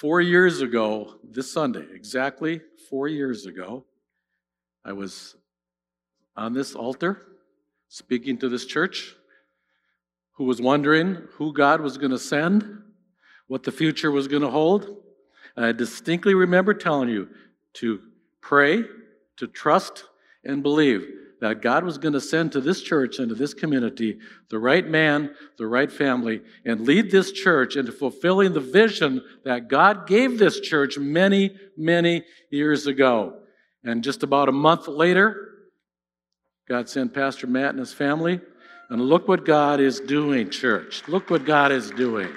[0.00, 3.84] Four years ago, this Sunday, exactly four years ago,
[4.82, 5.36] I was
[6.34, 7.26] on this altar
[7.90, 9.14] speaking to this church
[10.36, 12.82] who was wondering who God was going to send,
[13.46, 15.02] what the future was going to hold.
[15.54, 17.28] And I distinctly remember telling you
[17.74, 18.00] to
[18.40, 18.84] pray,
[19.36, 20.04] to trust,
[20.44, 21.06] and believe
[21.40, 24.18] that God was going to send to this church and to this community
[24.50, 29.68] the right man, the right family, and lead this church into fulfilling the vision that
[29.68, 33.38] God gave this church many, many years ago.
[33.82, 35.48] And just about a month later,
[36.68, 38.40] God sent Pastor Matt and his family.
[38.90, 41.02] And look what God is doing, church.
[41.08, 42.28] Look what God is doing.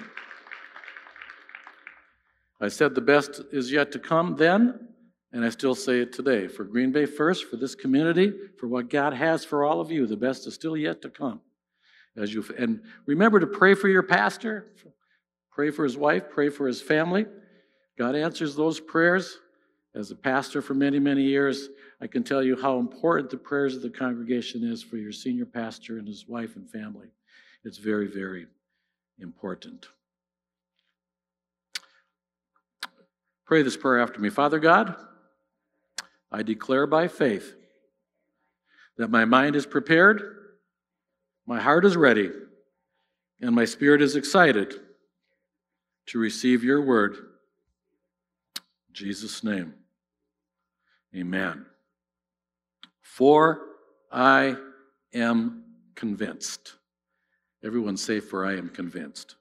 [2.62, 4.88] I said the best is yet to come then,
[5.34, 6.48] and I still say it today.
[6.48, 10.06] For Green Bay First, for this community, for what God has for all of you,
[10.06, 11.42] the best is still yet to come.
[12.16, 14.68] As you and remember to pray for your pastor,
[15.52, 17.26] pray for his wife, pray for his family.
[17.98, 19.40] God answers those prayers.
[19.96, 21.70] As a pastor for many, many years,
[22.02, 25.46] I can tell you how important the prayers of the congregation is for your senior
[25.46, 27.10] pastor and his wife and family.
[27.64, 28.48] It's very, very
[29.20, 29.88] important.
[33.46, 34.32] Pray this prayer after me.
[34.32, 34.96] Father God,
[36.34, 37.54] I declare by faith
[38.98, 40.24] that my mind is prepared,
[41.46, 42.32] my heart is ready,
[43.40, 44.74] and my spirit is excited
[46.08, 47.16] to receive your word.
[48.56, 49.76] In Jesus' name.
[51.16, 51.68] Amen.
[53.02, 53.62] For
[54.12, 54.56] I
[55.14, 56.74] am convinced.
[57.64, 59.36] Everyone say, For I am convinced.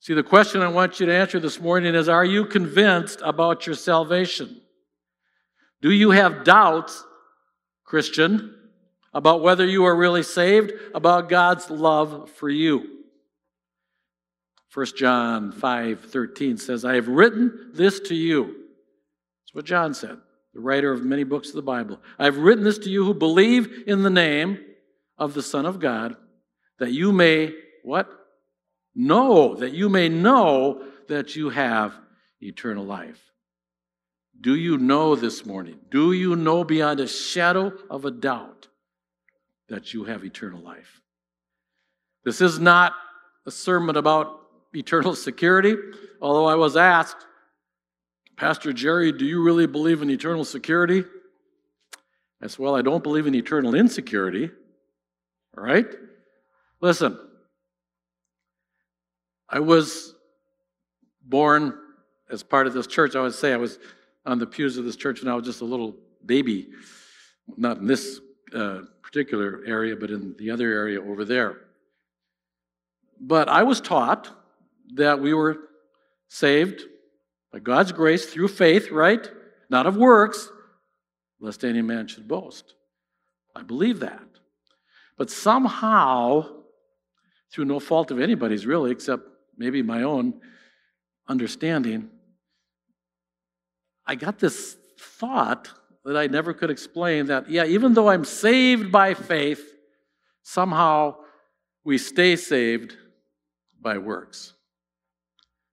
[0.00, 3.66] See, the question I want you to answer this morning is Are you convinced about
[3.66, 4.62] your salvation?
[5.82, 7.04] Do you have doubts,
[7.84, 8.54] Christian,
[9.12, 12.96] about whether you are really saved, about God's love for you?
[14.72, 20.18] 1 John 5 13 says, I have written this to you That's what John said,
[20.52, 21.98] the writer of many books of the Bible.
[22.18, 24.58] I've written this to you who believe in the name
[25.16, 26.16] of the Son of God,
[26.78, 27.54] that you may,
[27.84, 28.10] what?
[28.94, 31.94] Know, that you may know that you have
[32.42, 33.22] eternal life.
[34.40, 35.78] Do you know this morning?
[35.90, 38.68] Do you know beyond a shadow of a doubt
[39.68, 41.00] that you have eternal life?
[42.24, 42.92] This is not
[43.46, 44.40] a sermon about
[44.74, 45.76] eternal security,
[46.20, 47.26] although I was asked
[48.36, 51.04] Pastor Jerry, do you really believe in eternal security?
[52.42, 54.50] I said, Well, I don't believe in eternal insecurity.
[55.56, 55.86] All right?
[56.82, 57.18] Listen,
[59.48, 60.14] I was
[61.22, 61.78] born
[62.30, 63.16] as part of this church.
[63.16, 63.78] I would say I was
[64.26, 66.68] on the pews of this church when I was just a little baby,
[67.56, 68.20] not in this
[68.54, 71.60] uh, particular area, but in the other area over there.
[73.20, 74.30] But I was taught
[74.94, 75.58] that we were
[76.28, 76.82] saved
[77.52, 79.30] by God's grace through faith, right?
[79.70, 80.50] Not of works,
[81.40, 82.74] lest any man should boast.
[83.54, 84.22] I believe that.
[85.16, 86.62] But somehow,
[87.52, 89.22] through no fault of anybody's really, except
[89.56, 90.34] maybe my own
[91.28, 92.10] understanding,
[94.06, 95.68] I got this thought
[96.04, 99.62] that I never could explain that, yeah, even though I'm saved by faith,
[100.42, 101.16] somehow
[101.84, 102.96] we stay saved
[103.80, 104.54] by works.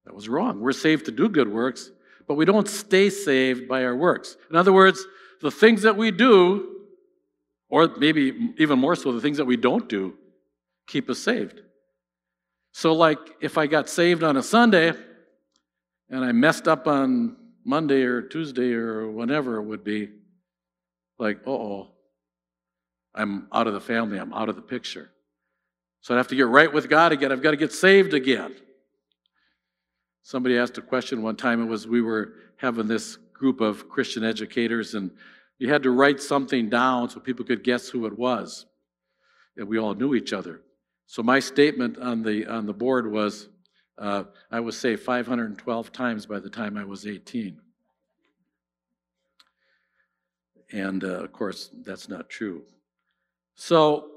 [0.06, 0.60] That was wrong.
[0.60, 1.92] We're saved to do good works,
[2.28, 4.36] but we don't stay saved by our works.
[4.50, 5.06] In other words,
[5.42, 6.88] the things that we do,
[7.70, 10.16] or maybe even more so, the things that we don't do,
[10.88, 11.62] keep us saved.
[12.72, 14.94] So, like if I got saved on a Sunday
[16.10, 20.10] and I messed up on Monday or Tuesday or whenever it would be,
[21.20, 21.90] like, oh,
[23.16, 25.10] I'm out of the family, I'm out of the picture.
[26.02, 27.32] So I have to get right with God again.
[27.32, 28.56] I've got to get saved again.
[30.22, 31.62] Somebody asked a question one time.
[31.62, 35.12] It was we were having this group of Christian educators, and
[35.60, 38.66] you had to write something down so people could guess who it was.
[39.56, 40.62] And we all knew each other.
[41.06, 43.48] So my statement on the on the board was,
[43.98, 47.60] uh, I was saved 512 times by the time I was 18.
[50.72, 52.64] And uh, of course, that's not true.
[53.56, 54.10] So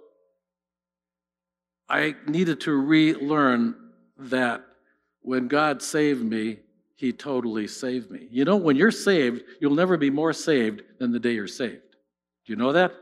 [1.88, 3.76] I needed to relearn
[4.19, 4.64] that
[5.20, 6.58] when God saved me,
[6.94, 8.26] He totally saved me.
[8.31, 11.82] You know, when you're saved, you'll never be more saved than the day you're saved.
[12.46, 12.93] Do you know that?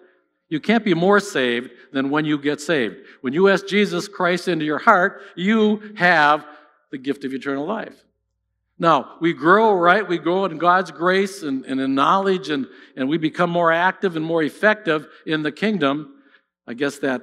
[0.48, 2.96] You can't be more saved than when you get saved.
[3.20, 6.46] When you ask Jesus Christ into your heart, you have
[6.90, 8.04] the gift of eternal life.
[8.78, 10.06] Now, we grow, right?
[10.06, 12.66] We grow in God's grace and, and in knowledge, and,
[12.96, 16.14] and we become more active and more effective in the kingdom.
[16.66, 17.22] I guess that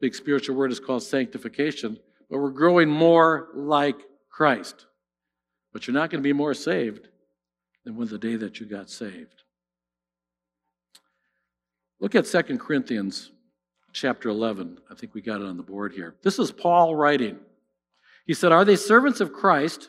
[0.00, 1.98] big spiritual word is called sanctification.
[2.28, 3.96] But we're growing more like
[4.28, 4.86] Christ.
[5.72, 7.08] But you're not going to be more saved
[7.84, 9.42] than when the day that you got saved.
[12.00, 13.30] Look at 2 Corinthians
[13.92, 14.78] chapter 11.
[14.90, 16.14] I think we got it on the board here.
[16.22, 17.38] This is Paul writing.
[18.28, 19.88] He said, Are they servants of Christ?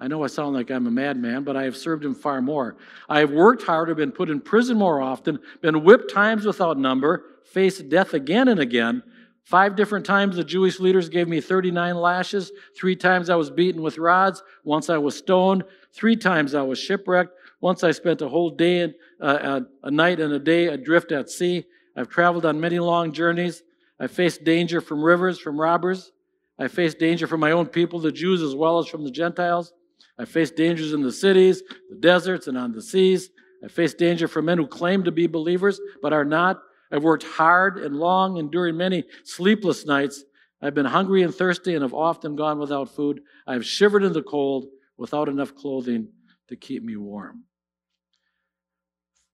[0.00, 2.78] I know I sound like I'm a madman, but I have served him far more.
[3.08, 7.24] I have worked harder, been put in prison more often, been whipped times without number,
[7.44, 9.02] faced death again and again.
[9.44, 12.50] Five different times the Jewish leaders gave me 39 lashes.
[12.76, 14.42] Three times I was beaten with rods.
[14.64, 15.62] Once I was stoned.
[15.92, 17.32] Three times I was shipwrecked.
[17.60, 21.30] Once I spent a whole day, and, uh, a night and a day adrift at
[21.30, 21.64] sea.
[21.94, 23.62] I've traveled on many long journeys.
[24.00, 26.12] I faced danger from rivers, from robbers.
[26.58, 29.72] I faced danger from my own people, the Jews, as well as from the Gentiles.
[30.18, 33.30] I faced dangers in the cities, the deserts, and on the seas.
[33.62, 36.62] I faced danger from men who claim to be believers but are not.
[36.90, 40.24] I've worked hard and long, enduring many sleepless nights.
[40.62, 43.20] I've been hungry and thirsty and have often gone without food.
[43.46, 44.66] I have shivered in the cold
[44.96, 46.08] without enough clothing
[46.48, 47.44] to keep me warm.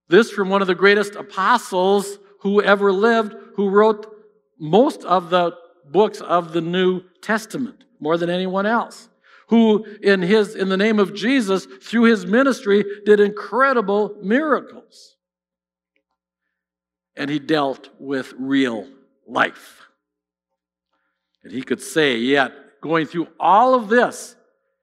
[0.09, 4.13] This from one of the greatest apostles who ever lived, who wrote
[4.59, 5.57] most of the
[5.90, 9.08] books of the New Testament, more than anyone else,
[9.49, 15.17] who in his in the name of Jesus through his ministry did incredible miracles.
[17.17, 18.87] And he dealt with real
[19.26, 19.82] life.
[21.44, 24.37] And he could say, yet going through all of this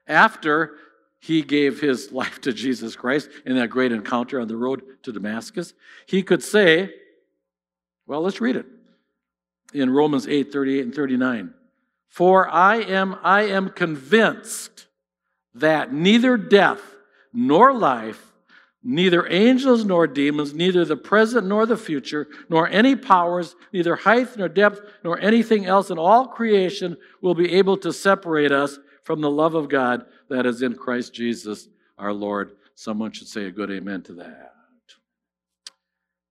[0.07, 0.75] after
[1.19, 5.11] he gave his life to Jesus Christ in that great encounter on the road to
[5.11, 5.73] Damascus,
[6.05, 6.93] he could say,
[8.05, 8.65] well, let's read it
[9.73, 11.53] in Romans 8 38 and 39.
[12.07, 14.87] For I am, I am convinced
[15.53, 16.81] that neither death
[17.31, 18.31] nor life,
[18.83, 24.35] neither angels nor demons, neither the present nor the future, nor any powers, neither height
[24.37, 29.21] nor depth, nor anything else in all creation will be able to separate us from
[29.21, 31.67] the love of God that is in Christ Jesus
[31.97, 32.51] our Lord.
[32.75, 34.53] Someone should say a good amen to that.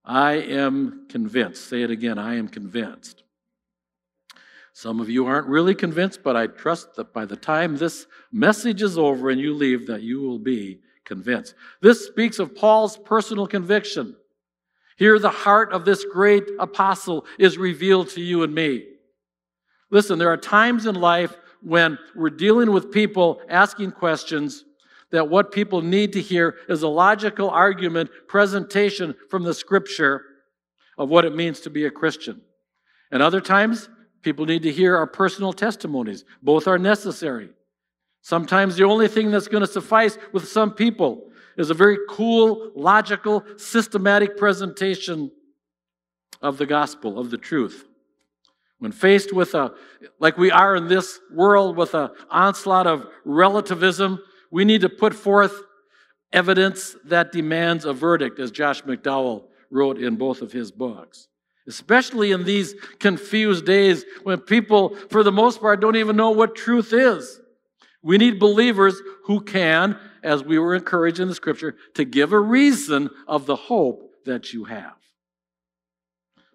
[0.03, 1.69] I am convinced.
[1.69, 2.17] Say it again.
[2.17, 3.23] I am convinced.
[4.73, 8.81] Some of you aren't really convinced, but I trust that by the time this message
[8.81, 11.55] is over and you leave, that you will be convinced.
[11.81, 14.15] This speaks of Paul's personal conviction.
[14.97, 18.85] Here, the heart of this great apostle is revealed to you and me.
[19.91, 24.65] Listen, there are times in life when we're dealing with people asking questions
[25.11, 30.23] that what people need to hear is a logical argument, presentation from the scripture
[30.97, 32.41] of what it means to be a Christian.
[33.11, 33.89] And other times,
[34.21, 36.25] people need to hear our personal testimonies.
[36.41, 37.49] Both are necessary.
[38.21, 42.71] Sometimes the only thing that's going to suffice with some people is a very cool,
[42.75, 45.31] logical, systematic presentation
[46.41, 47.85] of the gospel, of the truth.
[48.79, 49.73] When faced with a,
[50.19, 55.13] like we are in this world, with an onslaught of relativism, we need to put
[55.13, 55.53] forth
[56.31, 61.28] evidence that demands a verdict, as Josh McDowell wrote in both of his books.
[61.69, 66.55] Especially in these confused days when people, for the most part, don't even know what
[66.55, 67.39] truth is.
[68.01, 72.39] We need believers who can, as we were encouraged in the scripture, to give a
[72.39, 74.95] reason of the hope that you have.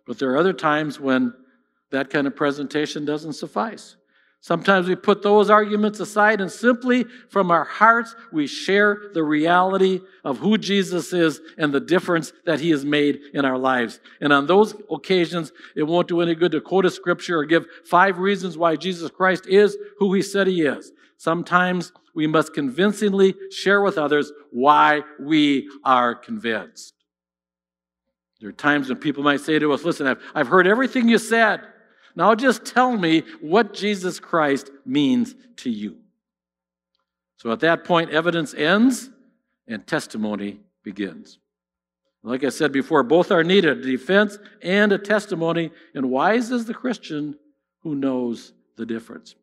[0.05, 1.33] But there are other times when
[1.93, 3.97] that kind of presentation doesn't suffice.
[4.45, 10.03] Sometimes we put those arguments aside and simply from our hearts we share the reality
[10.23, 14.01] of who Jesus is and the difference that he has made in our lives.
[14.21, 17.65] And on those occasions, it won't do any good to quote a scripture or give
[17.87, 20.93] five reasons why Jesus Christ is who he said he is.
[21.17, 26.93] Sometimes we must convincingly share with others why we are convinced.
[28.43, 31.17] There are times when people might say to us, Listen, I've, I've heard everything you
[31.17, 31.63] said.
[32.17, 35.97] Now just tell me what Jesus Christ means to you.
[37.37, 39.11] So at that point, evidence ends
[39.67, 41.39] and testimony begins.
[42.23, 45.71] Like I said before, both are needed a defense and a testimony.
[45.95, 47.37] And wise is the Christian
[47.81, 49.35] who knows the difference.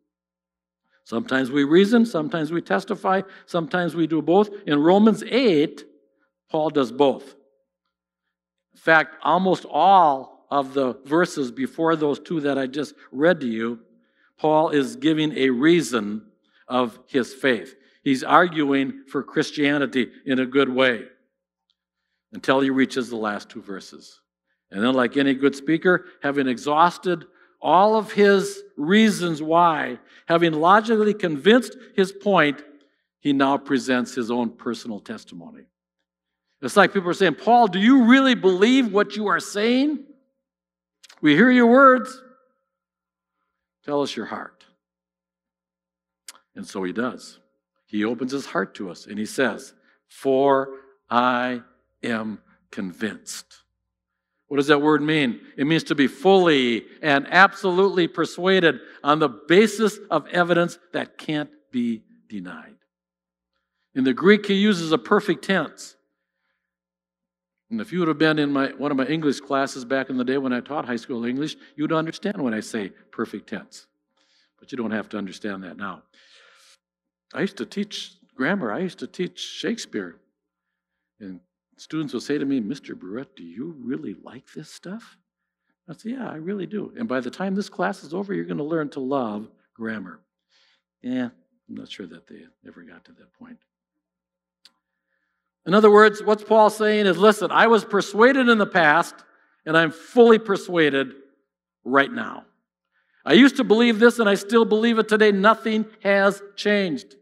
[1.04, 4.50] Sometimes we reason, sometimes we testify, sometimes we do both.
[4.66, 5.84] In Romans 8,
[6.50, 7.36] Paul does both.
[8.74, 13.48] In fact, almost all of the verses before those two that I just read to
[13.48, 13.80] you,
[14.38, 16.24] Paul is giving a reason
[16.68, 17.76] of his faith.
[18.04, 21.06] He's arguing for Christianity in a good way
[22.34, 24.20] until he reaches the last two verses.
[24.72, 27.26] And then, like any good speaker, having exhausted
[27.62, 32.62] all of his reasons why, having logically convinced his point,
[33.20, 35.64] he now presents his own personal testimony.
[36.62, 40.06] It's like people are saying, Paul, do you really believe what you are saying?
[41.22, 42.22] We hear your words.
[43.86, 44.66] Tell us your heart.
[46.56, 47.40] And so he does.
[47.86, 49.74] He opens his heart to us and he says,
[50.08, 50.70] For
[51.10, 51.62] I
[52.04, 52.40] am
[52.72, 53.62] convinced.
[54.48, 55.40] What does that word mean?
[55.56, 61.50] It means to be fully and absolutely persuaded on the basis of evidence that can't
[61.72, 62.76] be denied.
[63.96, 65.96] In the Greek, he uses a perfect tense.
[67.72, 70.18] And if you would have been in my, one of my English classes back in
[70.18, 73.48] the day when I taught high school English, you would understand when I say perfect
[73.48, 73.88] tense.
[74.60, 76.04] But you don't have to understand that now.
[77.34, 80.18] I used to teach grammar, I used to teach Shakespeare.
[81.22, 81.40] And
[81.78, 83.00] students would say to me, Mr.
[83.00, 85.18] Barrett, do you really like this stuff?
[85.88, 86.94] I said, Yeah, I really do.
[86.98, 90.20] And by the time this class is over, you're going to learn to love grammar.
[91.02, 91.30] Yeah,
[91.70, 93.58] I'm not sure that they ever got to that point.
[95.66, 99.16] In other words, what's Paul saying is listen, I was persuaded in the past,
[99.66, 101.14] and I'm fully persuaded
[101.84, 102.46] right now.
[103.24, 105.32] I used to believe this, and I still believe it today.
[105.32, 107.16] Nothing has changed.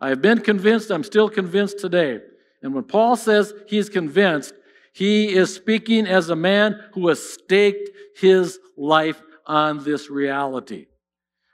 [0.00, 2.20] I have been convinced, I'm still convinced today.
[2.62, 4.54] And when Paul says he's convinced,
[4.92, 10.86] he is speaking as a man who has staked his life on this reality.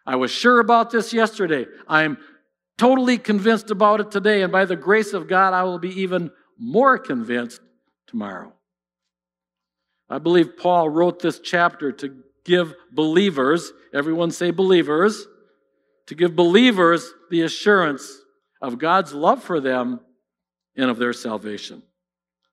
[0.07, 1.67] I was sure about this yesterday.
[1.89, 2.19] I'm
[2.79, 6.31] totally convinced about it today, and by the grace of God, I will be even
[6.59, 7.61] more convinced
[8.07, 8.53] tomorrow.
[10.09, 15.27] I believe Paul wrote this chapter to give believers, everyone say believers,
[16.07, 18.09] to give believers the assurance
[18.63, 20.01] of God's love for them
[20.77, 21.83] and of their salvation.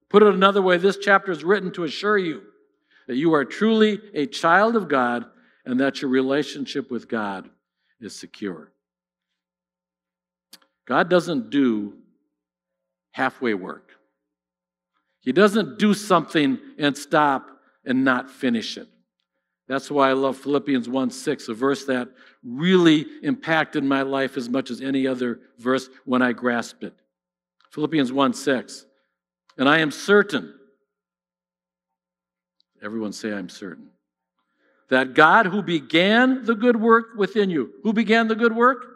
[0.09, 2.41] Put it another way, this chapter is written to assure you
[3.07, 5.25] that you are truly a child of God
[5.65, 7.49] and that your relationship with God
[8.01, 8.72] is secure.
[10.85, 11.93] God doesn't do
[13.11, 13.91] halfway work.
[15.21, 17.49] He doesn't do something and stop
[17.85, 18.87] and not finish it.
[19.67, 22.09] That's why I love Philippians 1 6, a verse that
[22.43, 26.93] really impacted my life as much as any other verse when I grasped it.
[27.71, 28.85] Philippians 1 6.
[29.57, 30.53] And I am certain,
[32.83, 33.89] everyone say, I'm certain,
[34.89, 38.92] that God who began the good work within you, who began the good work?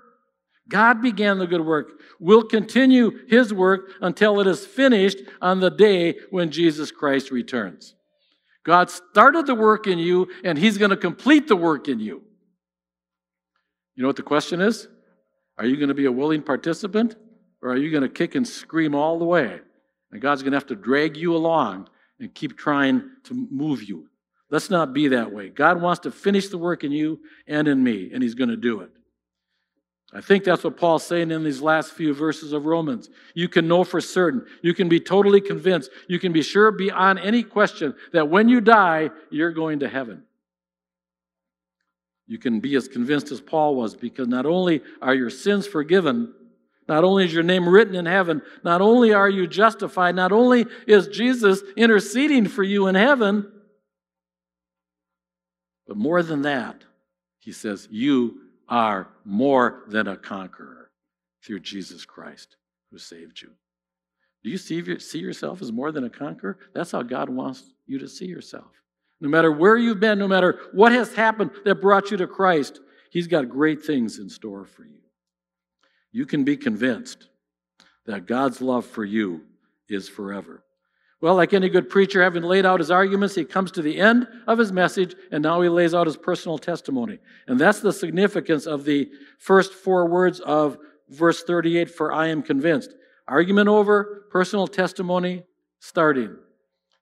[0.69, 5.69] God began the good work, will continue his work until it is finished on the
[5.69, 7.95] day when Jesus Christ returns.
[8.63, 12.21] God started the work in you, and he's going to complete the work in you.
[13.95, 14.87] You know what the question is?
[15.57, 17.15] Are you going to be a willing participant,
[17.61, 19.59] or are you going to kick and scream all the way?
[20.11, 21.87] And God's going to have to drag you along
[22.19, 24.07] and keep trying to move you.
[24.49, 25.49] Let's not be that way.
[25.49, 28.57] God wants to finish the work in you and in me, and he's going to
[28.57, 28.91] do it.
[30.13, 33.09] I think that's what Paul's saying in these last few verses of Romans.
[33.33, 34.45] You can know for certain.
[34.61, 35.91] You can be totally convinced.
[36.07, 40.23] You can be sure beyond any question that when you die, you're going to heaven.
[42.25, 46.33] You can be as convinced as Paul was because not only are your sins forgiven,
[46.87, 50.65] not only is your name written in heaven, not only are you justified, not only
[50.87, 53.51] is Jesus interceding for you in heaven,
[55.85, 56.83] but more than that,
[57.39, 60.91] he says, you are more than a conqueror
[61.43, 62.57] through Jesus Christ
[62.91, 63.51] who saved you.
[64.43, 66.57] Do you see, yourself as more than a conqueror?
[66.73, 68.71] That's how God wants you to see yourself.
[69.19, 72.79] No matter where you've been, no matter what has happened that brought you to Christ,
[73.09, 74.99] He's got great things in store for you.
[76.11, 77.27] You can be convinced
[78.05, 79.41] that God's love for you
[79.89, 80.63] is forever.
[81.19, 84.27] Well, like any good preacher, having laid out his arguments, he comes to the end
[84.45, 87.17] of his message, and now he lays out his personal testimony.
[87.47, 89.09] And that's the significance of the
[89.39, 90.77] first four words of
[91.09, 92.93] verse 38 for I am convinced.
[93.27, 95.43] Argument over, personal testimony
[95.79, 96.35] starting.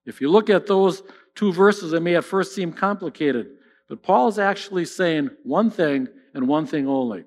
[0.06, 1.02] If you look at those
[1.34, 3.48] two verses, they may at first seem complicated,
[3.88, 7.24] but Paul is actually saying one thing and one thing only.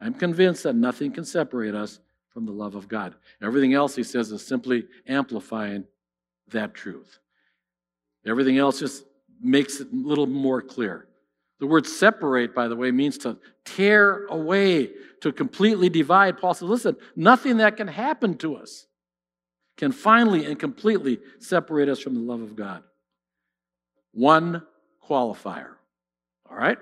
[0.00, 1.98] I'm convinced that nothing can separate us
[2.30, 3.16] from the love of God.
[3.42, 5.84] Everything else, he says, is simply amplifying
[6.50, 7.18] that truth.
[8.26, 9.04] Everything else just
[9.40, 11.06] makes it a little more clear.
[11.60, 14.90] The word separate, by the way, means to tear away,
[15.22, 16.38] to completely divide.
[16.38, 18.86] Paul says, listen, nothing that can happen to us
[19.76, 22.82] can finally and completely separate us from the love of God.
[24.12, 24.62] One
[25.08, 25.74] qualifier.
[26.48, 26.78] All right?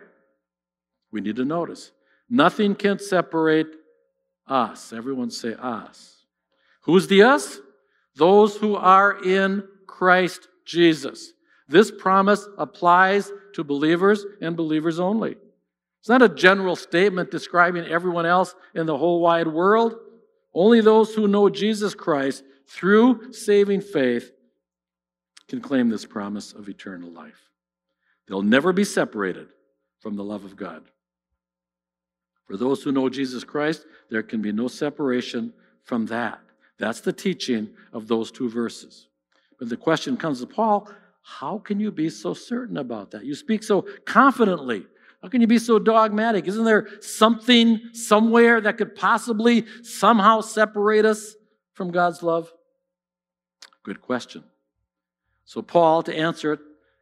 [1.11, 1.93] We need to notice.
[2.29, 3.69] Nothing can separate
[4.47, 4.93] us.
[4.93, 6.25] Everyone say us.
[6.83, 7.59] Who's the us?
[8.17, 11.33] Those who are in Christ Jesus.
[11.69, 15.37] This promise applies to believers and believers only.
[16.01, 19.97] It's not a general statement describing everyone else in the whole wide world.
[20.55, 24.33] Only those who know Jesus Christ through saving faith
[25.49, 27.51] can claim this promise of eternal life.
[28.29, 29.49] They'll never be separated
[30.01, 30.85] from the love of God.
[32.47, 36.41] For those who know Jesus Christ, there can be no separation from that.
[36.79, 39.09] That's the teaching of those two verses.
[39.59, 40.91] But the question comes to Paul
[41.29, 43.25] how can you be so certain about that?
[43.25, 44.87] You speak so confidently.
[45.21, 46.47] How can you be so dogmatic?
[46.47, 51.35] Isn't there something somewhere that could possibly somehow separate us
[51.75, 52.53] from God's love?
[53.83, 54.45] Good question.
[55.45, 56.61] So, Paul, to answer it,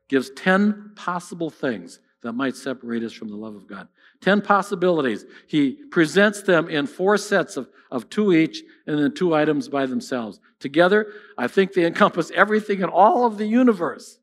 [0.09, 3.87] gives 10 possible things that might separate us from the love of God.
[4.23, 5.25] 10 possibilities.
[5.47, 9.87] He presents them in four sets of, of two each and then two items by
[9.87, 10.41] themselves.
[10.59, 14.19] Together, I think they encompass everything in all of the universe.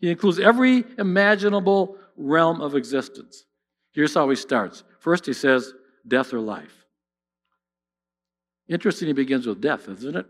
[0.00, 3.44] He includes every imaginable realm of existence.
[3.92, 4.82] Here's how he starts.
[4.98, 5.72] First, he says,
[6.06, 6.84] death or life.
[8.68, 10.26] Interesting, he begins with death, isn't it?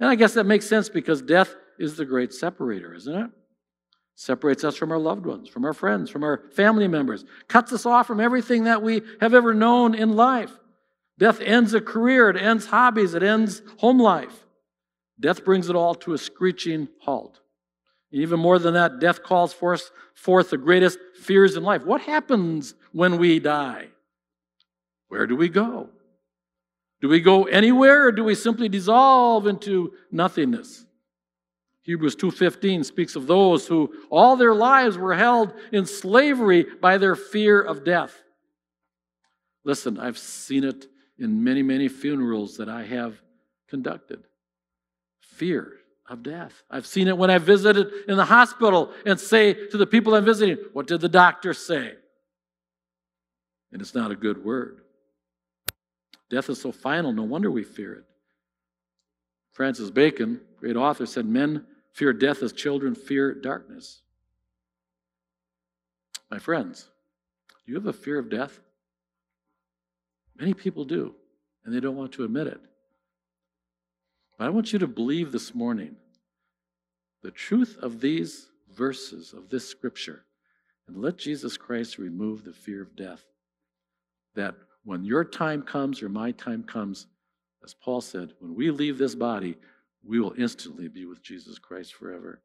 [0.00, 3.30] And I guess that makes sense because death is the great separator, isn't it?
[4.18, 7.84] Separates us from our loved ones, from our friends, from our family members, cuts us
[7.84, 10.50] off from everything that we have ever known in life.
[11.18, 14.46] Death ends a career, it ends hobbies, it ends home life.
[15.20, 17.40] Death brings it all to a screeching halt.
[18.10, 21.84] Even more than that, death calls forth, forth the greatest fears in life.
[21.84, 23.88] What happens when we die?
[25.08, 25.90] Where do we go?
[27.02, 30.85] Do we go anywhere or do we simply dissolve into nothingness?
[31.86, 37.14] Hebrews 2:15 speaks of those who all their lives were held in slavery by their
[37.14, 38.24] fear of death.
[39.62, 43.22] Listen, I've seen it in many, many funerals that I have
[43.68, 44.24] conducted.
[45.20, 45.74] Fear
[46.08, 46.64] of death.
[46.68, 50.24] I've seen it when I visited in the hospital and say to the people I'm
[50.24, 51.94] visiting, What did the doctor say?
[53.70, 54.80] And it's not a good word.
[56.30, 58.04] Death is so final, no wonder we fear it.
[59.52, 61.64] Francis Bacon, great author, said, Men
[61.96, 64.02] fear death as children fear darkness.
[66.30, 66.90] My friends,
[67.64, 68.60] do you have a fear of death?
[70.38, 71.14] Many people do,
[71.64, 72.60] and they don't want to admit it.
[74.38, 75.96] But I want you to believe this morning
[77.22, 80.26] the truth of these verses of this scripture
[80.86, 83.24] and let Jesus Christ remove the fear of death.
[84.34, 87.06] That when your time comes or my time comes,
[87.64, 89.56] as Paul said, when we leave this body,
[90.06, 92.40] we will instantly be with Jesus Christ forever.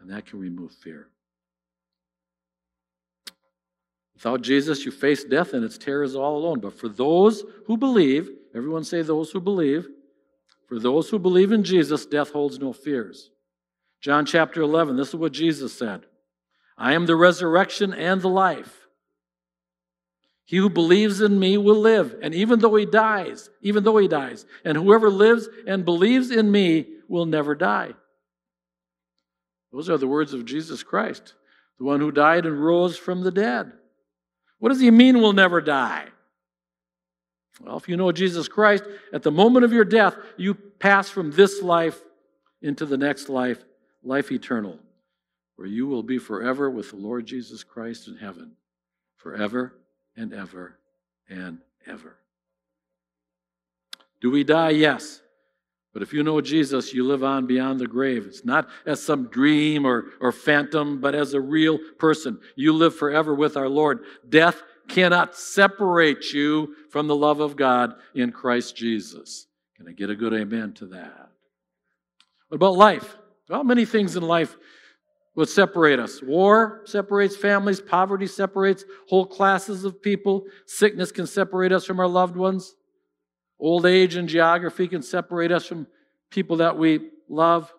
[0.00, 1.08] And that can remove fear.
[4.14, 6.60] Without Jesus, you face death and its terrors all alone.
[6.60, 9.88] But for those who believe, everyone say those who believe,
[10.68, 13.30] for those who believe in Jesus, death holds no fears.
[14.00, 16.04] John chapter 11, this is what Jesus said
[16.76, 18.79] I am the resurrection and the life.
[20.50, 24.08] He who believes in me will live, and even though he dies, even though he
[24.08, 27.92] dies, and whoever lives and believes in me will never die.
[29.72, 31.34] Those are the words of Jesus Christ,
[31.78, 33.70] the one who died and rose from the dead.
[34.58, 36.08] What does he mean will never die?
[37.60, 38.82] Well, if you know Jesus Christ,
[39.12, 42.02] at the moment of your death, you pass from this life
[42.60, 43.64] into the next life,
[44.02, 44.80] life eternal,
[45.54, 48.56] where you will be forever with the Lord Jesus Christ in heaven,
[49.14, 49.74] forever
[50.20, 50.76] and ever
[51.30, 52.16] and ever.
[54.20, 54.70] Do we die?
[54.70, 55.22] Yes.
[55.94, 58.26] But if you know Jesus, you live on beyond the grave.
[58.26, 62.38] It's not as some dream or, or phantom, but as a real person.
[62.54, 64.04] You live forever with our Lord.
[64.28, 69.46] Death cannot separate you from the love of God in Christ Jesus.
[69.76, 71.30] Can I get a good amen to that?
[72.48, 73.16] What about life?
[73.48, 74.56] Well, many things in life
[75.34, 76.22] would separate us.
[76.22, 82.08] War separates families, poverty separates whole classes of people, sickness can separate us from our
[82.08, 82.74] loved ones,
[83.58, 85.86] old age and geography can separate us from
[86.30, 87.72] people that we love.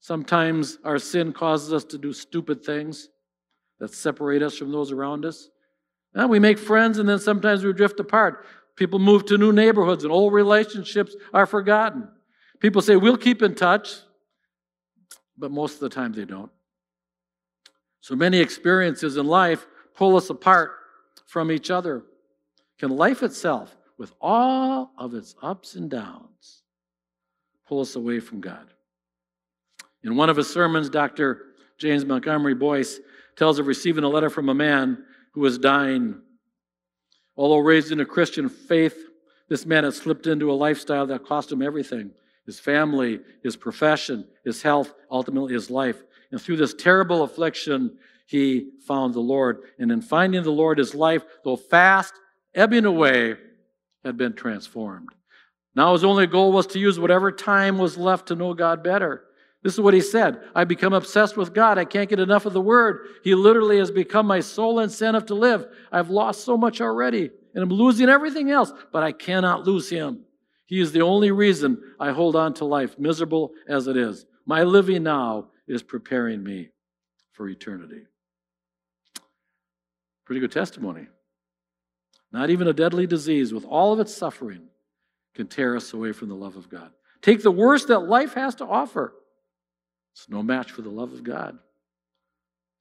[0.00, 3.08] Sometimes our sin causes us to do stupid things
[3.80, 5.50] that separate us from those around us.
[6.14, 8.46] And we make friends and then sometimes we drift apart.
[8.76, 12.08] People move to new neighborhoods and old relationships are forgotten.
[12.60, 13.96] People say, We'll keep in touch,
[15.38, 16.50] but most of the time they don't.
[18.00, 20.72] So many experiences in life pull us apart
[21.26, 22.04] from each other.
[22.78, 26.62] Can life itself, with all of its ups and downs,
[27.66, 28.66] pull us away from God?
[30.04, 31.42] In one of his sermons, Dr.
[31.78, 33.00] James Montgomery Boice
[33.36, 36.20] tells of receiving a letter from a man who was dying.
[37.36, 38.96] Although raised in a Christian faith,
[39.48, 42.12] this man had slipped into a lifestyle that cost him everything
[42.46, 46.02] his family, his profession, his health, ultimately his life.
[46.30, 49.62] And through this terrible affliction, he found the Lord.
[49.78, 52.14] And in finding the Lord, his life, though fast,
[52.54, 53.34] ebbing away,
[54.04, 55.08] had been transformed.
[55.74, 59.24] Now his only goal was to use whatever time was left to know God better.
[59.62, 60.40] This is what he said.
[60.54, 61.76] I become obsessed with God.
[61.76, 63.08] I can't get enough of the word.
[63.24, 65.66] He literally has become my sole incentive to live.
[65.90, 70.25] I've lost so much already, and I'm losing everything else, but I cannot lose him.
[70.66, 74.26] He is the only reason I hold on to life, miserable as it is.
[74.44, 76.70] My living now is preparing me
[77.32, 78.02] for eternity.
[80.24, 81.06] Pretty good testimony.
[82.32, 84.68] Not even a deadly disease, with all of its suffering,
[85.34, 86.90] can tear us away from the love of God.
[87.22, 89.14] Take the worst that life has to offer
[90.16, 91.58] it's no match for the love of God.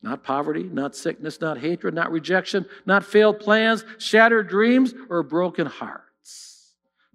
[0.01, 5.67] Not poverty, not sickness, not hatred, not rejection, not failed plans, shattered dreams, or broken
[5.67, 6.54] hearts.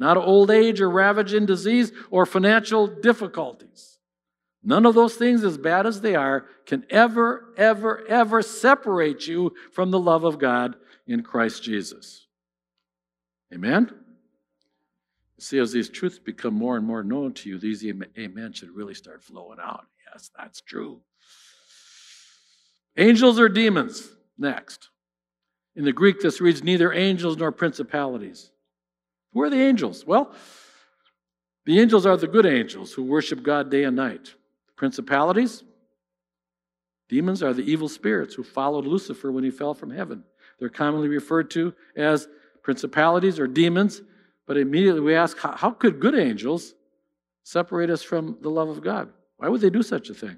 [0.01, 3.99] Not old age or ravaging disease or financial difficulties.
[4.65, 9.53] None of those things, as bad as they are, can ever, ever, ever separate you
[9.73, 12.27] from the love of God in Christ Jesus.
[13.53, 13.91] Amen?
[15.39, 18.95] See, as these truths become more and more known to you, these amen should really
[18.95, 19.87] start flowing out.
[20.11, 21.01] Yes, that's true.
[22.97, 24.09] Angels or demons?
[24.39, 24.89] Next.
[25.77, 28.51] In the Greek, this reads neither angels nor principalities.
[29.33, 30.05] Who are the angels?
[30.05, 30.35] Well,
[31.66, 34.35] the angels are the good angels who worship God day and night.
[34.77, 35.62] Principalities?
[37.09, 40.25] Demons are the evil spirits who followed Lucifer when he fell from heaven.
[40.59, 42.29] They're commonly referred to as
[42.62, 44.03] principalities or demons,
[44.47, 46.75] but immediately we ask how, could good angels
[47.43, 49.12] separate us from the love of God?
[49.37, 50.37] Why would they do such a thing?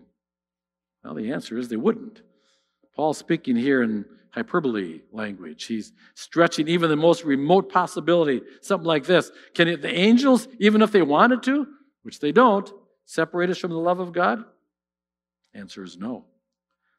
[1.04, 2.22] Well, the answer is they wouldn't.
[2.94, 5.64] Paul's speaking here in hyperbole language.
[5.66, 9.30] He's stretching even the most remote possibility, something like this.
[9.54, 11.66] Can it, the angels, even if they wanted to,
[12.02, 12.70] which they don't,
[13.04, 14.44] separate us from the love of God?
[15.54, 16.24] Answer is no.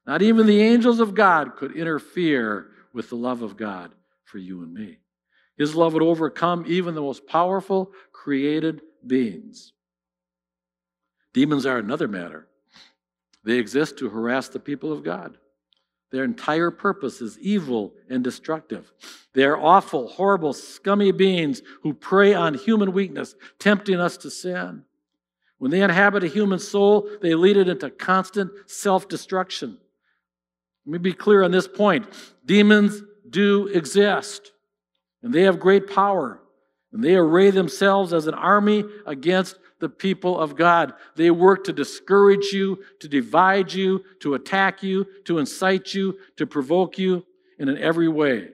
[0.06, 3.94] Not even the angels of God could interfere with the love of God
[4.26, 5.00] for you and me.
[5.58, 9.74] His love would overcome even the most powerful created beings.
[11.34, 12.48] Demons are another matter.
[13.44, 15.38] They exist to harass the people of God.
[16.14, 18.94] Their entire purpose is evil and destructive.
[19.34, 24.84] They are awful, horrible, scummy beings who prey on human weakness, tempting us to sin.
[25.58, 29.80] When they inhabit a human soul, they lead it into constant self destruction.
[30.86, 32.06] Let me be clear on this point.
[32.46, 34.52] Demons do exist,
[35.24, 36.40] and they have great power,
[36.92, 40.94] and they array themselves as an army against the people of God.
[41.18, 46.48] They work to discourage you, to divide you, to attack you, to incite you, to
[46.48, 47.26] provoke you,
[47.60, 48.48] and in every way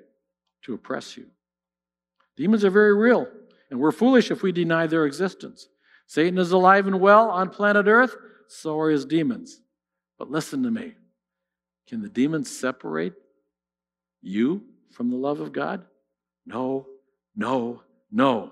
[0.64, 1.28] to oppress you.
[2.36, 3.28] Demons are very real,
[3.70, 5.70] and we're foolish if we deny their existence.
[6.08, 8.16] Satan is alive and well on planet Earth,
[8.48, 9.62] so are his demons.
[10.18, 10.96] But listen to me.
[11.88, 13.14] Can the demons separate
[14.24, 14.64] you
[14.94, 15.86] from the love of God?
[16.48, 16.88] No,
[17.36, 18.52] no, no.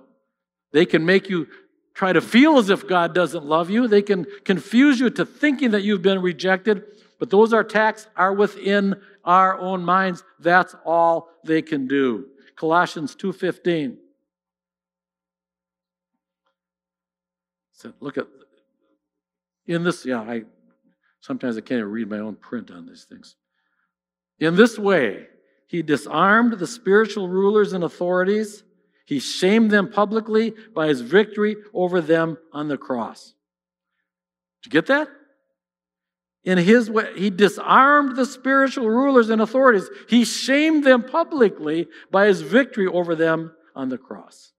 [0.74, 1.48] They can make you
[1.98, 3.88] try to feel as if God doesn't love you.
[3.88, 6.84] They can confuse you to thinking that you've been rejected,
[7.18, 10.24] but those attacks are within our own minds.
[10.40, 12.28] That's all they can do.
[12.56, 13.98] Colossians 2:15.
[17.72, 18.28] So look at
[19.66, 20.44] in this, yeah, I
[21.20, 23.36] sometimes I can't even read my own print on these things.
[24.40, 25.30] In this way,
[25.66, 28.64] he disarmed the spiritual rulers and authorities
[29.08, 33.34] he shamed them publicly by his victory over them on the cross.
[34.62, 35.08] Did you get that?
[36.44, 39.90] In his way, he disarmed the spiritual rulers and authorities.
[40.10, 44.52] He shamed them publicly by his victory over them on the cross.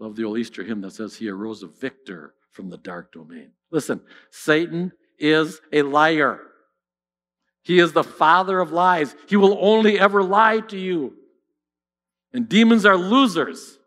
[0.00, 3.12] I love the old Easter hymn that says he arose a victor from the dark
[3.12, 3.50] domain.
[3.72, 6.42] Listen, Satan is a liar.
[7.62, 9.16] He is the father of lies.
[9.28, 11.14] He will only ever lie to you.
[12.36, 13.78] And demons are losers.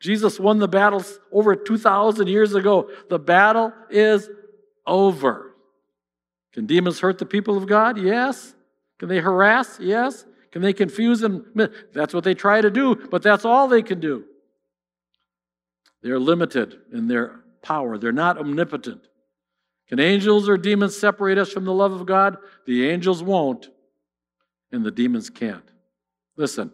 [0.00, 2.88] Jesus won the battles over 2,000 years ago.
[3.10, 4.30] The battle is
[4.86, 5.54] over.
[6.54, 7.98] Can demons hurt the people of God?
[7.98, 8.54] Yes.
[8.98, 9.78] Can they harass?
[9.78, 10.24] Yes.
[10.50, 11.44] Can they confuse and
[11.92, 14.24] that's what they try to do, but that's all they can do.
[16.02, 17.98] They're limited in their power.
[17.98, 19.02] They're not omnipotent.
[19.88, 22.38] Can angels or demons separate us from the love of God?
[22.66, 23.68] The angels won't,
[24.72, 25.70] and the demons can't.
[26.38, 26.72] Listen,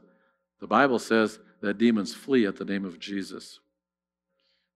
[0.60, 3.60] the Bible says that demons flee at the name of Jesus.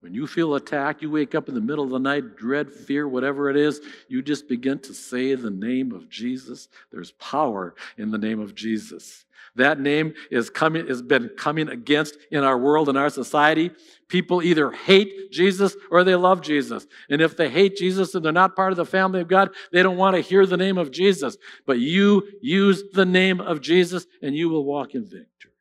[0.00, 3.06] When you feel attacked, you wake up in the middle of the night, dread, fear,
[3.06, 6.68] whatever it is, you just begin to say the name of Jesus.
[6.90, 9.24] There's power in the name of Jesus.
[9.54, 13.70] That name is coming, has been coming against in our world, in our society.
[14.08, 16.86] People either hate Jesus or they love Jesus.
[17.08, 19.84] And if they hate Jesus and they're not part of the family of God, they
[19.84, 21.36] don't want to hear the name of Jesus.
[21.64, 25.51] But you use the name of Jesus and you will walk in victory.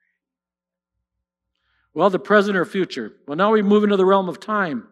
[1.93, 3.13] Well, the present or future.
[3.27, 4.87] Well, now we move into the realm of time.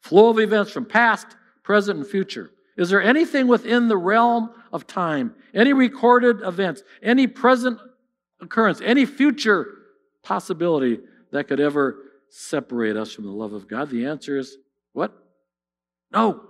[0.00, 1.26] Flow of events from past,
[1.62, 2.50] present, and future.
[2.76, 7.78] Is there anything within the realm of time, any recorded events, any present
[8.40, 9.66] occurrence, any future
[10.22, 11.00] possibility
[11.32, 13.88] that could ever separate us from the love of God?
[13.88, 14.58] The answer is
[14.92, 15.12] what?
[16.12, 16.42] No.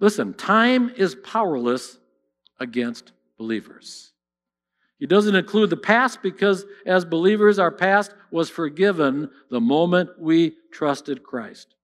[0.00, 1.98] Listen, time is powerless
[2.60, 4.13] against believers.
[4.98, 10.56] He doesn't include the past because, as believers, our past was forgiven the moment we
[10.72, 11.74] trusted Christ.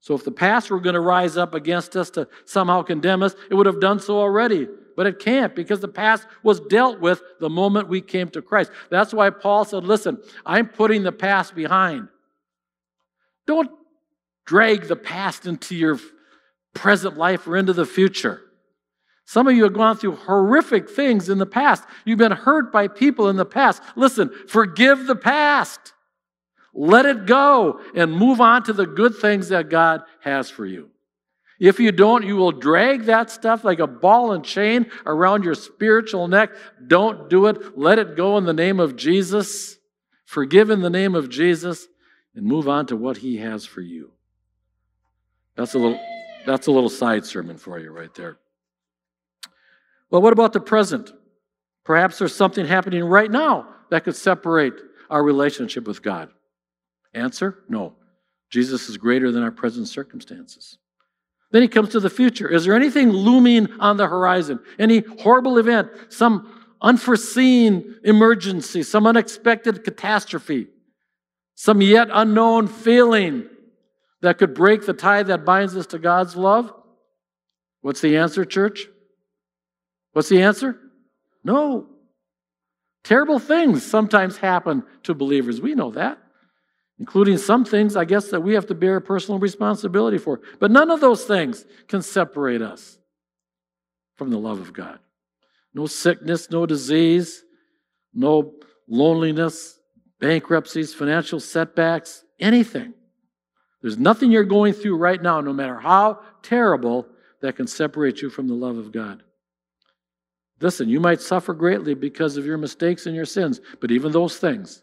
[0.00, 3.34] So, if the past were going to rise up against us to somehow condemn us,
[3.50, 4.68] it would have done so already.
[4.96, 8.70] But it can't because the past was dealt with the moment we came to Christ.
[8.90, 12.08] That's why Paul said, Listen, I'm putting the past behind.
[13.46, 13.70] Don't
[14.46, 15.98] drag the past into your
[16.74, 18.43] present life or into the future.
[19.26, 21.84] Some of you have gone through horrific things in the past.
[22.04, 23.82] You've been hurt by people in the past.
[23.96, 25.92] Listen, forgive the past.
[26.74, 30.90] Let it go and move on to the good things that God has for you.
[31.60, 35.54] If you don't, you will drag that stuff like a ball and chain around your
[35.54, 36.50] spiritual neck.
[36.86, 37.78] Don't do it.
[37.78, 39.78] Let it go in the name of Jesus.
[40.24, 41.86] Forgive in the name of Jesus
[42.34, 44.10] and move on to what he has for you.
[45.56, 46.00] That's a little
[46.44, 48.36] that's a little side sermon for you right there.
[50.14, 51.12] Well, what about the present?
[51.84, 54.74] Perhaps there's something happening right now that could separate
[55.10, 56.28] our relationship with God.
[57.14, 57.96] Answer no.
[58.48, 60.78] Jesus is greater than our present circumstances.
[61.50, 62.48] Then he comes to the future.
[62.48, 64.60] Is there anything looming on the horizon?
[64.78, 65.90] Any horrible event?
[66.10, 68.84] Some unforeseen emergency?
[68.84, 70.68] Some unexpected catastrophe?
[71.56, 73.48] Some yet unknown failing
[74.22, 76.72] that could break the tie that binds us to God's love?
[77.80, 78.86] What's the answer, church?
[80.14, 80.78] What's the answer?
[81.44, 81.88] No.
[83.02, 85.60] Terrible things sometimes happen to believers.
[85.60, 86.18] We know that,
[86.98, 90.40] including some things, I guess, that we have to bear personal responsibility for.
[90.58, 92.96] But none of those things can separate us
[94.16, 95.00] from the love of God.
[95.74, 97.42] No sickness, no disease,
[98.14, 98.54] no
[98.88, 99.78] loneliness,
[100.20, 102.94] bankruptcies, financial setbacks, anything.
[103.82, 107.06] There's nothing you're going through right now, no matter how terrible,
[107.42, 109.22] that can separate you from the love of God.
[110.60, 114.36] Listen, you might suffer greatly because of your mistakes and your sins, but even those
[114.36, 114.82] things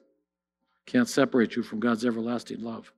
[0.86, 2.92] can't separate you from God's everlasting love.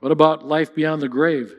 [0.00, 1.54] What about life beyond the grave?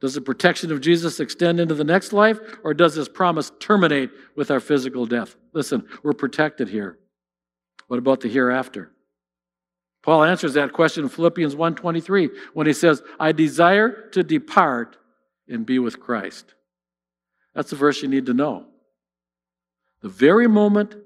[0.00, 4.10] Does the protection of Jesus extend into the next life, or does this promise terminate
[4.34, 5.36] with our physical death?
[5.52, 6.98] Listen, we're protected here.
[7.86, 8.90] What about the hereafter?
[10.02, 14.98] Paul answers that question in Philippians 1:23 when he says, "I desire to depart
[15.46, 16.54] and be with Christ."
[17.54, 18.71] That's the verse you need to know.
[20.02, 20.96] The very moment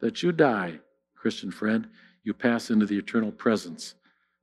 [0.00, 0.80] that you die,
[1.16, 1.88] Christian friend,
[2.22, 3.94] you pass into the eternal presence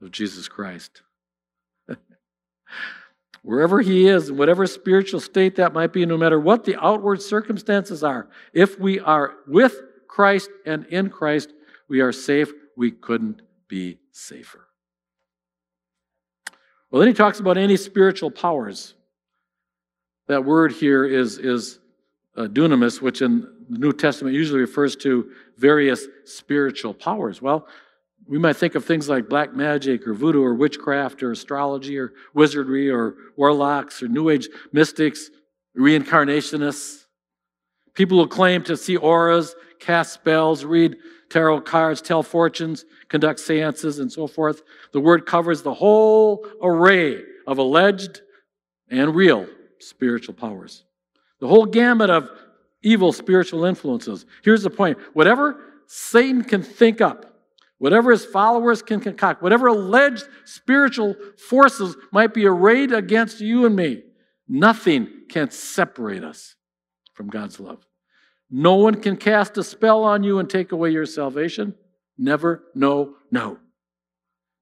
[0.01, 1.03] of Jesus Christ.
[3.43, 7.21] Wherever He is, in whatever spiritual state that might be, no matter what the outward
[7.21, 11.53] circumstances are, if we are with Christ and in Christ,
[11.87, 12.51] we are safe.
[12.75, 14.67] We couldn't be safer.
[16.89, 18.95] Well, then he talks about any spiritual powers.
[20.27, 21.79] That word here is, is
[22.35, 27.41] uh, dunamis, which in the New Testament usually refers to various spiritual powers.
[27.41, 27.67] Well,
[28.27, 32.13] we might think of things like black magic or voodoo or witchcraft or astrology or
[32.33, 35.29] wizardry or warlocks or New Age mystics,
[35.77, 37.05] reincarnationists,
[37.93, 40.97] people who claim to see auras, cast spells, read
[41.29, 44.63] tarot cards, tell fortunes, conduct seances, and so forth.
[44.93, 48.21] The word covers the whole array of alleged
[48.89, 49.47] and real
[49.79, 50.83] spiritual powers.
[51.39, 52.29] The whole gamut of
[52.81, 54.25] evil spiritual influences.
[54.43, 57.25] Here's the point whatever Satan can think up,
[57.77, 63.75] whatever his followers can concoct, whatever alleged spiritual forces might be arrayed against you and
[63.75, 64.03] me,
[64.47, 66.55] nothing can separate us
[67.13, 67.85] from God's love.
[68.51, 71.75] No one can cast a spell on you and take away your salvation.
[72.17, 73.59] Never, no, no.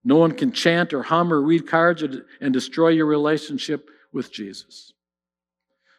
[0.03, 4.93] No one can chant or hum or read cards and destroy your relationship with Jesus.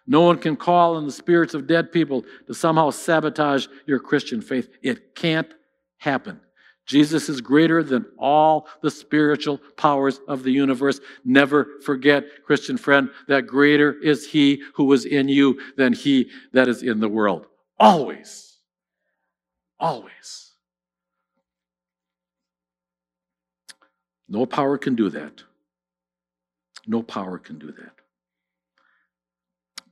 [0.09, 4.41] No one can call on the spirits of dead people to somehow sabotage your Christian
[4.41, 4.71] faith.
[4.83, 5.53] It can't
[5.99, 6.41] happen.
[6.87, 11.01] Jesus is greater than all the spiritual powers of the universe.
[11.27, 16.67] Never forget, Christian friend, that greater is He who is in you than He that
[16.67, 17.47] is in the world.
[17.79, 18.57] Always.
[19.79, 20.53] Always.
[24.27, 25.43] No power can do that.
[26.87, 27.98] No power can do that.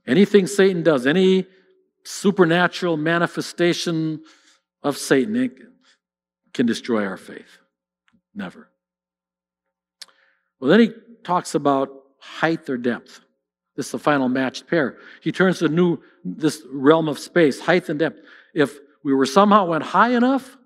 [0.07, 1.45] Anything Satan does, any
[2.03, 4.23] supernatural manifestation
[4.81, 5.51] of Satan,
[6.53, 7.59] can destroy our faith.
[8.33, 8.69] Never.
[10.59, 10.91] Well, then he
[11.23, 11.89] talks about
[12.19, 13.19] height or depth.
[13.75, 14.97] This is the final matched pair.
[15.21, 18.21] He turns to new this realm of space, height and depth.
[18.55, 20.57] If we were somehow went high enough,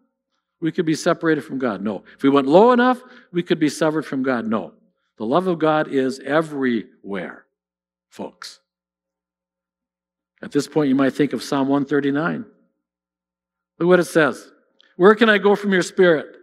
[0.61, 1.81] we could be separated from God.
[1.81, 2.03] No.
[2.15, 3.01] If we went low enough,
[3.33, 4.47] we could be severed from God.
[4.47, 4.73] No.
[5.17, 7.45] The love of God is everywhere,
[8.09, 8.60] folks.
[10.41, 12.45] At this point, you might think of Psalm 139.
[13.79, 14.51] Look what it says.
[14.95, 16.35] Where can I go from your spirit?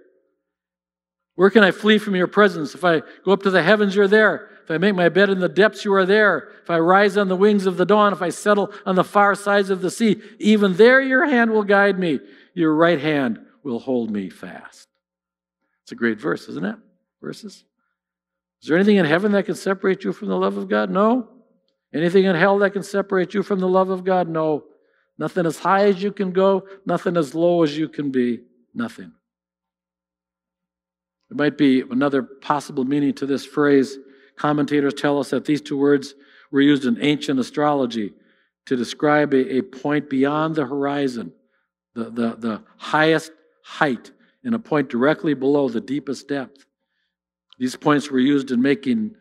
[1.34, 2.74] Where can I flee from your presence?
[2.74, 4.50] If I go up to the heavens, you're there.
[4.64, 6.50] If I make my bed in the depths, you are there.
[6.62, 9.34] If I rise on the wings of the dawn, if I settle on the far
[9.34, 12.20] sides of the sea, even there your hand will guide me.
[12.54, 14.88] Your right hand will hold me fast.
[15.84, 16.76] It's a great verse, isn't it?
[17.22, 17.64] Verses.
[18.60, 20.90] Is there anything in heaven that can separate you from the love of God?
[20.90, 21.28] No.
[21.94, 24.28] Anything in hell that can separate you from the love of God?
[24.28, 24.64] No.
[25.18, 28.40] Nothing as high as you can go, nothing as low as you can be.
[28.74, 29.12] Nothing.
[31.28, 33.98] There might be another possible meaning to this phrase.
[34.36, 36.14] Commentators tell us that these two words
[36.50, 38.14] were used in ancient astrology
[38.66, 41.32] to describe a, a point beyond the horizon,
[41.94, 44.12] the, the, the highest height,
[44.44, 46.64] and a point directly below the deepest depth.
[47.58, 49.16] These points were used in making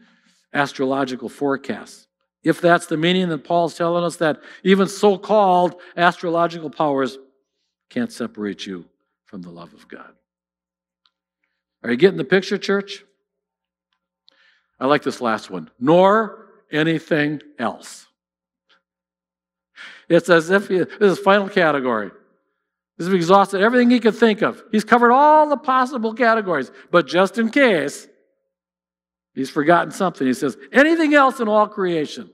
[0.54, 2.07] astrological forecasts.
[2.48, 7.18] If that's the meaning, then Paul's telling us that even so called astrological powers
[7.90, 8.86] can't separate you
[9.26, 10.14] from the love of God.
[11.84, 13.04] Are you getting the picture, church?
[14.80, 15.70] I like this last one.
[15.80, 18.06] Nor anything else.
[20.10, 22.12] It's as if he, this is final category.
[22.98, 24.64] This is exhausted everything he could think of.
[24.72, 28.08] He's covered all the possible categories, but just in case,
[29.36, 30.26] he's forgotten something.
[30.26, 32.32] He says, anything else in all creation.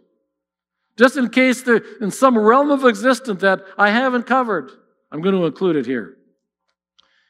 [0.97, 4.71] Just in case there, in some realm of existence that I haven't covered,
[5.12, 6.17] I'm going to include it here.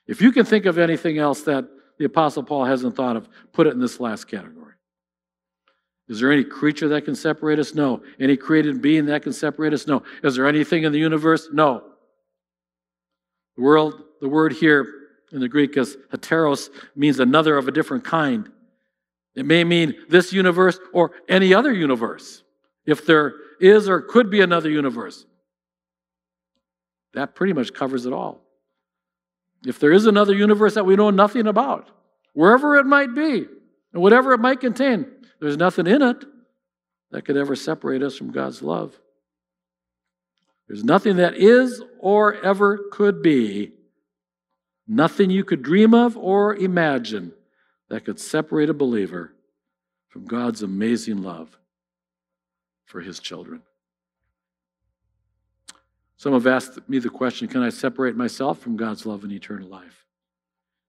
[0.08, 1.66] If you can think of anything else that
[1.98, 4.74] the Apostle Paul hasn't thought of, put it in this last category.
[6.10, 7.74] Is there any creature that can separate us?
[7.74, 8.04] No.
[8.20, 9.88] Any created being that can separate us?
[9.88, 10.04] No.
[10.24, 11.48] Is there anything in the universe?
[11.54, 11.84] No.
[13.56, 14.86] The, world, the word here
[15.32, 18.50] in the Greek is heteros, means another of a different kind.
[19.36, 22.43] It may mean this universe or any other universe,
[22.86, 25.26] if there is or could be another universe.
[27.14, 28.42] That pretty much covers it all.
[29.66, 31.90] If there is another universe that we know nothing about,
[32.34, 33.46] wherever it might be,
[33.94, 35.06] and whatever it might contain,
[35.40, 36.26] there's nothing in it
[37.12, 39.00] that could ever separate us from God's love.
[40.68, 43.74] There's nothing that is or ever could be,
[44.88, 47.34] nothing you could dream of or imagine
[47.90, 49.34] that could separate a believer
[50.10, 51.58] from God's amazing love
[52.86, 53.62] for his children.
[56.18, 59.68] Some have asked me the question can I separate myself from God's love and eternal
[59.68, 60.03] life?